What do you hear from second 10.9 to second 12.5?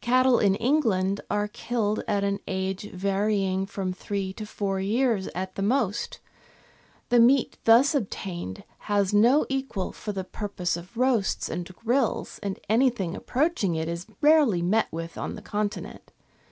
roasts and grills,